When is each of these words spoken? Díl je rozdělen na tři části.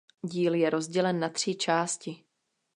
Díl 0.21 0.53
je 0.53 0.69
rozdělen 0.69 1.19
na 1.19 1.29
tři 1.29 1.55
části. 1.55 2.23